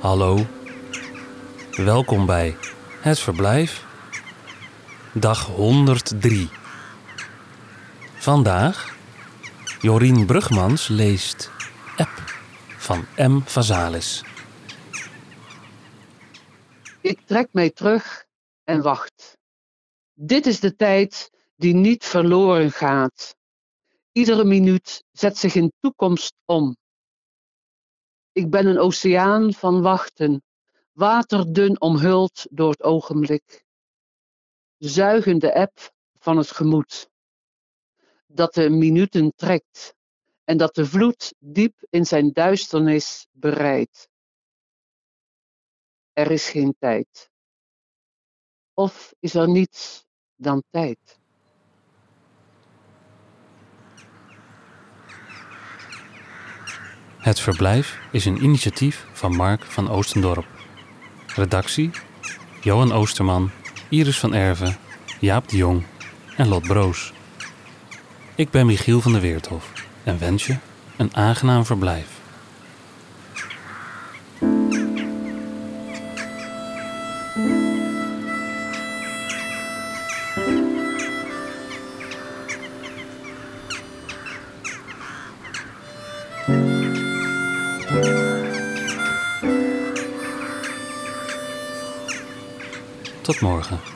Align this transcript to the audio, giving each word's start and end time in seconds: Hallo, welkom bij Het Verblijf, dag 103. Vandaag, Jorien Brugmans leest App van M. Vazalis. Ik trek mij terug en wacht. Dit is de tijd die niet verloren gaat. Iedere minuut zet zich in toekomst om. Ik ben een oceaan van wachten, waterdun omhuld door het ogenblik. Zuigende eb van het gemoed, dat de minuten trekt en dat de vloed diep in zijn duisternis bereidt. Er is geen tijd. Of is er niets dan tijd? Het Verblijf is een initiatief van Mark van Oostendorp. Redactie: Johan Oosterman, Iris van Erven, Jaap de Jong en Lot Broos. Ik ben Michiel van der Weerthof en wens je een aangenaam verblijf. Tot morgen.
Hallo, 0.00 0.46
welkom 1.70 2.26
bij 2.26 2.56
Het 3.00 3.18
Verblijf, 3.18 3.84
dag 5.14 5.46
103. 5.46 6.48
Vandaag, 8.14 8.96
Jorien 9.80 10.26
Brugmans 10.26 10.88
leest 10.88 11.50
App 11.96 12.22
van 12.76 13.04
M. 13.16 13.40
Vazalis. 13.40 14.24
Ik 17.00 17.20
trek 17.26 17.48
mij 17.52 17.70
terug 17.70 18.24
en 18.64 18.82
wacht. 18.82 19.36
Dit 20.14 20.46
is 20.46 20.60
de 20.60 20.76
tijd 20.76 21.30
die 21.56 21.74
niet 21.74 22.04
verloren 22.04 22.72
gaat. 22.72 23.36
Iedere 24.12 24.44
minuut 24.44 25.04
zet 25.12 25.38
zich 25.38 25.54
in 25.54 25.72
toekomst 25.80 26.34
om. 26.44 26.76
Ik 28.36 28.50
ben 28.50 28.66
een 28.66 28.78
oceaan 28.78 29.52
van 29.52 29.82
wachten, 29.82 30.44
waterdun 30.92 31.80
omhuld 31.80 32.46
door 32.50 32.70
het 32.70 32.82
ogenblik. 32.82 33.64
Zuigende 34.78 35.52
eb 35.52 35.72
van 36.18 36.36
het 36.36 36.50
gemoed, 36.50 37.10
dat 38.26 38.54
de 38.54 38.70
minuten 38.70 39.32
trekt 39.36 39.94
en 40.44 40.56
dat 40.56 40.74
de 40.74 40.86
vloed 40.86 41.34
diep 41.38 41.86
in 41.90 42.06
zijn 42.06 42.32
duisternis 42.32 43.26
bereidt. 43.30 44.08
Er 46.12 46.30
is 46.30 46.48
geen 46.48 46.76
tijd. 46.78 47.30
Of 48.74 49.14
is 49.20 49.34
er 49.34 49.48
niets 49.48 50.04
dan 50.34 50.62
tijd? 50.70 51.18
Het 57.26 57.40
Verblijf 57.40 57.98
is 58.10 58.24
een 58.24 58.42
initiatief 58.42 59.06
van 59.12 59.36
Mark 59.36 59.64
van 59.64 59.90
Oostendorp. 59.90 60.46
Redactie: 61.34 61.90
Johan 62.60 62.92
Oosterman, 62.92 63.50
Iris 63.88 64.18
van 64.18 64.34
Erven, 64.34 64.76
Jaap 65.20 65.48
de 65.48 65.56
Jong 65.56 65.82
en 66.36 66.48
Lot 66.48 66.62
Broos. 66.62 67.12
Ik 68.34 68.50
ben 68.50 68.66
Michiel 68.66 69.00
van 69.00 69.12
der 69.12 69.20
Weerthof 69.20 69.72
en 70.04 70.18
wens 70.18 70.46
je 70.46 70.56
een 70.96 71.16
aangenaam 71.16 71.64
verblijf. 71.64 72.15
Tot 93.26 93.40
morgen. 93.40 93.95